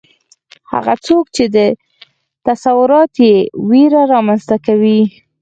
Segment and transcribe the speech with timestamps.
[0.71, 1.43] هغه څوک چې
[2.47, 3.35] تصورات یې
[3.69, 4.99] ویره رامنځته کوي